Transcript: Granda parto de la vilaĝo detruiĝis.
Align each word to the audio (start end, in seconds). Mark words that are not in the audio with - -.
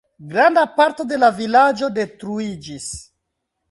Granda 0.31 0.63
parto 0.79 1.05
de 1.13 1.21
la 1.25 1.31
vilaĝo 1.43 1.93
detruiĝis. 2.01 2.93